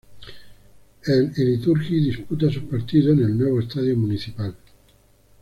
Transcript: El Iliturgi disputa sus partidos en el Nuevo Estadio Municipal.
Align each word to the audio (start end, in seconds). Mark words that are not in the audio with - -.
El 1.05 1.31
Iliturgi 1.37 1.99
disputa 2.03 2.49
sus 2.49 2.63
partidos 2.63 3.15
en 3.19 3.23
el 3.23 3.37
Nuevo 3.37 3.59
Estadio 3.59 3.95
Municipal. 3.95 4.55